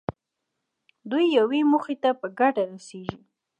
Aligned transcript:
دوی 1.09 1.25
یوې 1.37 1.61
موخې 1.71 1.95
ته 2.03 2.09
په 2.19 2.27
ګډه 2.39 2.63
رسېږي. 2.71 3.17